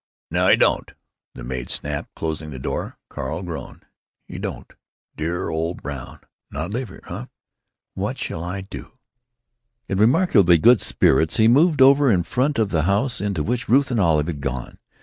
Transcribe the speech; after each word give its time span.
"No, 0.31 0.49
'e 0.49 0.55
don't," 0.55 0.95
the 1.35 1.43
maid 1.43 1.69
snapped, 1.69 2.15
closing 2.15 2.49
the 2.49 2.57
door. 2.57 2.97
Carl 3.07 3.43
groaned: 3.43 3.85
"He 4.27 4.39
don't? 4.39 4.73
Dear 5.15 5.49
old 5.49 5.83
Brown? 5.83 6.21
Not 6.49 6.71
live 6.71 6.89
here? 6.89 7.03
Huh? 7.03 7.27
What 7.93 8.17
shall 8.17 8.43
I 8.43 8.61
do?" 8.61 8.93
In 9.87 9.99
remarkably 9.99 10.57
good 10.57 10.81
spirits 10.81 11.37
he 11.37 11.47
moved 11.47 11.83
over 11.83 12.09
in 12.11 12.23
front 12.23 12.57
of 12.57 12.69
the 12.69 12.81
house 12.89 13.21
into 13.21 13.43
which 13.43 13.69
Ruth 13.69 13.91
and 13.91 13.99
Olive 13.99 14.25
had 14.25 14.41
gone. 14.41 14.79